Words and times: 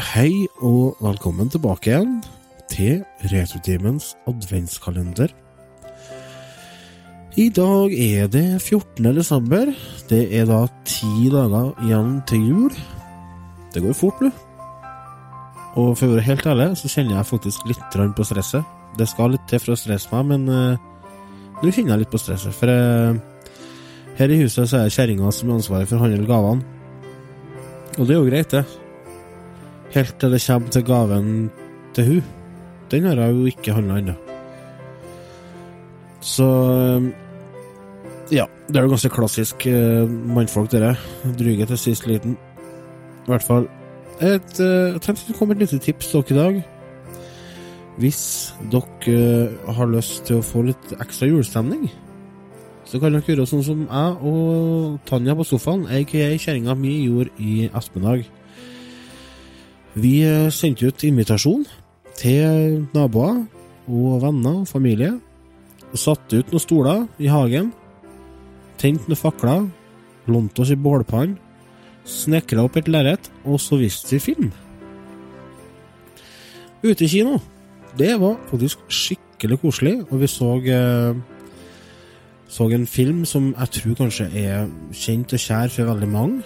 Hei 0.00 0.46
og 0.64 0.96
velkommen 1.04 1.50
tilbake 1.52 1.90
igjen 1.90 2.14
til 2.72 3.02
Retrotimens 3.28 4.14
adventskalender. 4.24 5.28
I 7.36 7.44
dag 7.52 7.92
er 7.92 8.30
det 8.32 8.62
14. 8.62 9.04
desember. 9.12 9.68
Det 10.08 10.22
er 10.32 10.48
da 10.48 10.62
ti 10.88 11.28
dager 11.28 11.76
igjen 11.84 12.22
til 12.24 12.48
jul. 12.48 12.80
Det 13.74 13.84
går 13.84 13.92
fort 13.92 14.24
nå. 14.24 14.32
Og 15.76 15.92
for 15.98 16.08
å 16.08 16.16
være 16.16 16.24
helt 16.30 16.48
ærlig, 16.48 16.72
så 16.80 16.88
kjenner 16.88 17.18
jeg 17.18 17.28
faktisk 17.34 17.68
litt 17.68 18.00
på 18.16 18.24
stresset. 18.24 18.64
Det 18.96 19.12
skal 19.12 19.36
litt 19.36 19.44
til 19.44 19.60
for 19.60 19.76
å 19.76 19.80
stresse 19.82 20.08
meg, 20.16 20.24
men 20.32 20.48
nå 21.60 21.68
kjenner 21.68 21.98
jeg 21.98 22.06
litt 22.06 22.16
på 22.16 22.22
stresset. 22.22 22.56
For 22.56 22.72
uh, 22.72 23.12
her 24.16 24.32
i 24.32 24.40
huset 24.40 24.64
så 24.64 24.80
er 24.80 24.88
det 24.88 24.96
kjerringa 24.96 25.36
som 25.36 25.52
er 25.52 25.60
ansvaret 25.60 25.92
for 25.92 26.00
å 26.00 26.06
handle 26.06 26.24
gavene. 26.24 26.64
Og 27.98 28.06
det 28.08 28.16
er 28.16 28.22
jo 28.22 28.30
greit, 28.30 28.56
det. 28.56 28.81
Helt 29.92 30.14
til 30.20 30.32
det 30.32 30.40
kommer 30.46 30.72
til 30.72 30.84
gaven 30.88 31.26
til 31.94 32.08
hun. 32.08 32.22
Den 32.90 33.04
har 33.04 33.20
jeg 33.20 33.34
jo 33.34 33.44
ikke 33.50 33.74
handla 33.76 33.98
ennå. 34.00 34.14
Så 36.20 36.48
Ja, 38.32 38.46
det 38.68 38.76
er 38.76 38.86
jo 38.86 38.88
ganske 38.94 39.10
klassisk 39.12 39.66
eh, 39.66 40.08
mannfolk, 40.08 40.70
dere. 40.72 40.94
Dryge 41.38 41.66
til 41.66 41.78
sist 41.78 42.06
liten. 42.06 42.38
I 43.26 43.28
hvert 43.28 43.42
fall. 43.44 43.68
Et, 44.20 44.60
eh, 44.60 44.92
jeg 44.94 45.02
tenkte 45.02 45.28
det 45.28 45.36
kom 45.36 45.50
et 45.50 45.58
lite 45.58 45.78
tips 45.78 46.12
dere 46.12 46.30
i 46.30 46.38
dag. 46.38 46.62
Hvis 48.00 48.54
dere 48.72 49.16
uh, 49.68 49.74
har 49.76 49.90
lyst 49.92 50.24
til 50.24 50.38
å 50.40 50.44
få 50.46 50.62
litt 50.64 50.94
ekstra 50.96 51.28
julestemning, 51.28 51.90
så 52.88 53.00
kan 53.00 53.12
dere 53.12 53.26
gjøre 53.28 53.44
sånn 53.46 53.64
som 53.66 53.82
jeg 53.84 54.30
og 54.30 54.96
Tanja 55.04 55.36
på 55.36 55.44
sofaen, 55.44 55.84
aka 55.92 56.30
kjerringa 56.40 56.76
mi, 56.78 57.02
gjorde 57.04 57.34
i 57.36 57.68
Espendag. 57.68 58.24
Vi 59.92 60.22
sendte 60.54 60.88
ut 60.88 61.04
invitasjon 61.04 61.66
til 62.16 62.86
naboer 62.94 63.42
og 63.90 64.22
venner 64.22 64.62
og 64.62 64.68
familie. 64.68 65.12
Og 65.92 66.00
satte 66.00 66.40
ut 66.40 66.52
noen 66.52 66.62
stoler 66.64 67.02
i 67.20 67.28
hagen. 67.28 67.72
Tente 68.80 69.10
noen 69.10 69.20
fakler. 69.20 69.66
Lånte 70.30 70.64
oss 70.64 70.72
i 70.72 70.78
bålpann. 70.78 71.36
Snekra 72.08 72.64
opp 72.64 72.78
et 72.80 72.88
lerret, 72.90 73.28
og 73.44 73.60
så 73.60 73.76
viste 73.78 74.16
vi 74.16 74.22
film. 74.22 74.48
Ute 76.82 77.04
i 77.04 77.10
kino. 77.10 77.36
Det 77.98 78.14
var 78.18 78.38
faktisk 78.48 78.80
skikkelig 78.88 79.60
koselig, 79.60 79.98
og 80.08 80.22
vi 80.22 80.30
så 80.30 80.54
eh, 80.72 81.20
så 82.52 82.66
en 82.68 82.86
film 82.86 83.24
som 83.24 83.54
jeg 83.58 83.68
tror 83.76 83.94
kanskje 83.94 84.24
er 84.36 84.66
kjent 84.92 85.32
og 85.32 85.40
kjær 85.40 85.70
for 85.72 85.88
veldig 85.88 86.08
mange. 86.08 86.42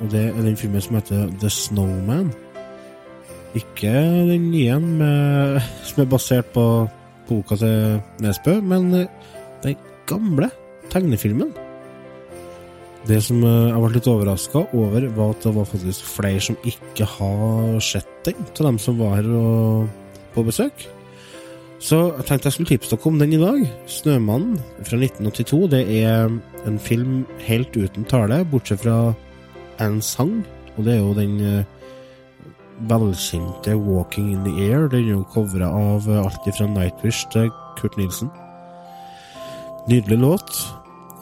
Og 0.00 0.12
det 0.12 0.28
er 0.28 0.42
den 0.42 0.56
filmen 0.56 0.80
som 0.80 0.96
heter 0.96 1.26
The 1.40 1.50
Snowman. 1.50 2.30
Ikke 3.56 3.92
den 4.28 4.50
nye 4.52 4.76
som 5.88 6.02
er 6.02 6.10
basert 6.10 6.50
på 6.52 6.64
boka 7.28 7.56
til 7.56 8.02
Nesbø, 8.24 8.58
men 8.60 8.90
den 9.64 9.78
gamle 10.08 10.50
tegnefilmen. 10.92 11.54
Det 13.08 13.22
som 13.24 13.40
jeg 13.40 13.80
ble 13.80 13.94
litt 13.94 14.10
overraska 14.10 14.66
over, 14.76 15.06
var 15.16 15.32
at 15.32 15.46
det 15.46 15.54
var 15.56 15.68
faktisk 15.70 16.04
flere 16.18 16.42
som 16.44 16.58
ikke 16.68 17.06
har 17.08 17.80
sett 17.84 18.10
den, 18.26 18.36
til 18.52 18.68
dem 18.68 18.78
som 18.82 18.98
var 19.00 19.16
her 19.16 19.28
og, 19.32 19.88
på 20.34 20.44
besøk. 20.44 20.84
Så 21.78 22.00
jeg 22.18 22.26
tenkte 22.26 22.50
jeg 22.50 22.56
skulle 22.56 22.72
tipse 22.74 22.90
dere 22.90 23.08
om 23.08 23.18
den 23.20 23.32
i 23.32 23.40
dag. 23.40 23.60
'Snømannen' 23.86 24.60
fra 24.82 24.98
1982. 24.98 25.70
Det 25.70 25.82
er 26.02 26.28
en 26.66 26.78
film 26.78 27.24
helt 27.46 27.76
uten 27.76 28.04
tale, 28.04 28.44
bortsett 28.44 28.82
fra 28.82 29.14
en 29.80 30.02
sang, 30.02 30.44
og 30.76 30.84
det 30.84 30.94
er 30.94 30.98
jo 30.98 31.14
den 31.14 31.64
velkjente 32.80 33.74
'Walking 33.76 34.30
in 34.32 34.44
the 34.44 34.52
Air'. 34.70 34.88
Den 34.88 35.04
er 35.04 35.10
jo 35.10 35.24
covra 35.34 35.66
av 35.66 36.08
alt 36.08 36.56
fra 36.56 36.66
Nightwish 36.66 37.26
til 37.30 37.50
Kurt 37.76 37.96
Nilsen. 37.96 38.30
Nydelig 39.88 40.18
låt. 40.18 40.50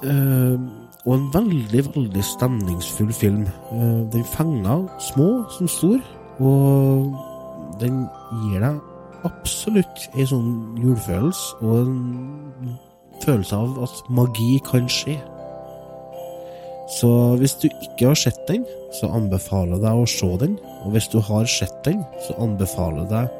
Eh, 0.02 0.58
og 1.06 1.14
en 1.14 1.30
veldig, 1.32 1.84
veldig 1.94 2.24
stemningsfull 2.24 3.12
film. 3.12 3.46
Eh, 3.72 4.12
den 4.12 4.24
fenger 4.24 4.88
små 4.98 5.44
som 5.58 5.68
stor, 5.68 6.00
og 6.38 7.14
den 7.80 8.08
gir 8.42 8.60
deg 8.60 8.80
absolutt 9.24 10.08
en 10.14 10.26
sånn 10.26 10.50
julefølelse 10.82 11.56
og 11.62 11.78
en 11.86 12.76
følelse 13.24 13.56
av 13.56 13.82
at 13.86 14.02
magi 14.10 14.60
kan 14.70 14.88
skje. 14.88 15.16
Så 16.86 17.08
hvis 17.40 17.56
du 17.58 17.66
ikke 17.68 18.12
har 18.12 18.18
sett 18.18 18.38
den, 18.46 18.62
så 18.94 19.10
anbefaler 19.10 19.74
jeg 19.74 19.82
deg 19.82 20.02
å 20.02 20.06
se 20.10 20.28
den. 20.38 20.54
Og 20.84 20.94
hvis 20.94 21.08
du 21.10 21.18
har 21.24 21.48
sett 21.50 21.80
den, 21.86 22.04
så 22.22 22.36
anbefaler, 22.42 23.08
deg, 23.10 23.32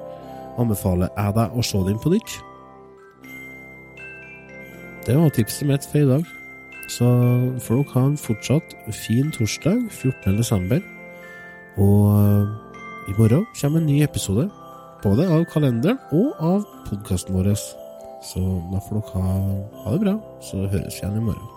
anbefaler 0.59 1.13
jeg 1.15 1.37
deg 1.39 1.55
å 1.55 1.67
se 1.67 1.83
den 1.87 2.01
på 2.03 2.13
nytt. 2.17 2.37
Det 5.07 5.15
var 5.15 5.31
tipset 5.31 5.69
mitt 5.69 5.87
for 5.87 6.03
i 6.03 6.11
dag. 6.11 6.27
Så 6.91 7.07
får 7.63 7.81
dere 7.81 7.95
ha 7.95 8.05
en 8.11 8.19
fortsatt 8.19 8.75
fin 8.95 9.31
torsdag 9.35 9.87
14. 9.95 10.37
desember. 10.39 10.83
Og 11.79 13.11
i 13.11 13.15
morgen 13.15 13.47
kommer 13.61 13.83
en 13.83 13.87
ny 13.87 14.01
episode. 14.03 14.49
Både 15.05 15.29
av 15.31 15.45
kalenderen 15.53 16.01
og 16.11 16.35
av 16.43 16.65
podkasten 16.89 17.37
vår. 17.39 17.53
Så 18.27 18.43
da 18.73 18.83
får 18.83 18.99
dere 18.99 19.23
ha, 19.23 19.37
ha 19.85 19.95
det 19.95 20.03
bra, 20.03 20.17
så 20.43 20.67
høres 20.67 20.99
vi 20.99 21.05
igjen 21.05 21.21
i 21.21 21.29
morgen. 21.29 21.53